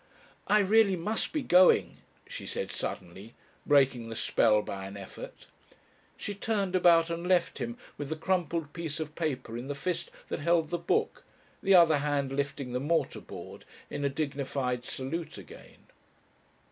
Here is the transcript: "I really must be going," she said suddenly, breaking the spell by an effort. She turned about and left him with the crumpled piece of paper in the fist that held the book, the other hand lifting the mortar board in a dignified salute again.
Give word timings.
"I 0.47 0.61
really 0.61 0.95
must 0.95 1.31
be 1.31 1.43
going," 1.43 1.97
she 2.27 2.47
said 2.47 2.71
suddenly, 2.71 3.35
breaking 3.67 4.09
the 4.09 4.15
spell 4.15 4.63
by 4.63 4.87
an 4.87 4.97
effort. 4.97 5.45
She 6.17 6.33
turned 6.33 6.75
about 6.75 7.11
and 7.11 7.27
left 7.27 7.59
him 7.59 7.77
with 7.99 8.09
the 8.09 8.15
crumpled 8.15 8.73
piece 8.73 8.99
of 8.99 9.13
paper 9.13 9.55
in 9.55 9.67
the 9.67 9.75
fist 9.75 10.09
that 10.29 10.39
held 10.39 10.71
the 10.71 10.79
book, 10.79 11.23
the 11.61 11.75
other 11.75 11.99
hand 11.99 12.31
lifting 12.31 12.73
the 12.73 12.79
mortar 12.79 13.21
board 13.21 13.63
in 13.91 14.03
a 14.03 14.09
dignified 14.09 14.85
salute 14.85 15.37
again. 15.37 15.85